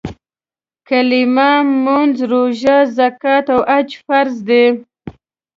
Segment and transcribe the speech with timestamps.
[0.87, 1.51] کلیمه،
[1.83, 4.65] مونځ، روژه، زکات او حج فرض دي.